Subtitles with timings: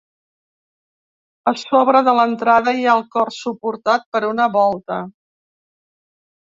[1.51, 5.03] A sobre de l'entrada hi ha el cor suportat per una volta.